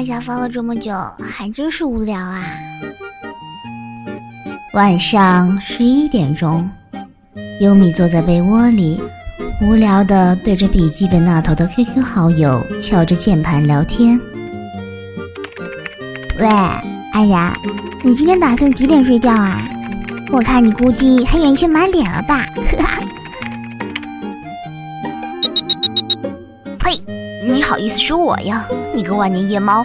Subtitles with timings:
[0.00, 2.42] 放下放了这么久，还真是无聊啊。
[4.72, 6.66] 晚上十一点钟，
[7.60, 8.98] 优米坐在被窝里，
[9.60, 14.18] 无聊的对着笔记本那头的 QQ 好友敲着键盘聊天。
[16.38, 16.48] 喂，
[17.12, 17.52] 安然，
[18.02, 19.60] 你今天打算几点睡觉啊？
[20.32, 22.46] 我看你估计黑眼圈满脸了吧？
[26.78, 26.98] 呸！
[27.50, 28.64] 你好意思说我呀？
[28.94, 29.84] 你个万年夜猫，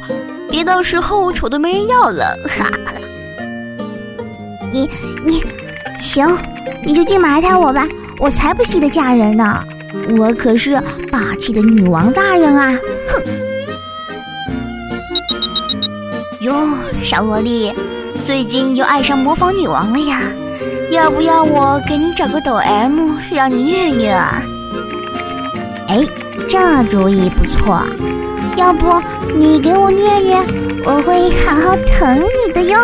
[0.49, 2.37] 别到时候丑的没人要了！
[2.47, 2.69] 哈。
[4.71, 4.89] 你
[5.25, 5.43] 你
[5.99, 6.27] 行，
[6.83, 7.87] 你就净埋汰我吧，
[8.19, 9.63] 我才不稀得嫁人呢，
[10.17, 10.79] 我可是
[11.11, 12.77] 霸气的女王大人啊！
[13.07, 13.23] 哼！
[16.41, 16.53] 哟，
[17.03, 17.73] 小萝莉，
[18.23, 20.21] 最近又爱上模仿女王了呀？
[20.91, 24.41] 要不要我给你找个抖 M 让你虐虐啊？
[26.55, 27.83] 这主意不错，
[28.55, 28.87] 要不
[29.35, 30.37] 你给我虐虐，
[30.85, 32.79] 我会好好疼你的哟。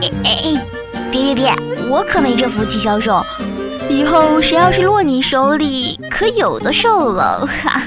[0.00, 0.66] 哎哎，
[1.12, 1.54] 别别别，
[1.86, 3.22] 我可没这福气销售，
[3.90, 7.82] 以后谁要是落你手里，可有的受了哈。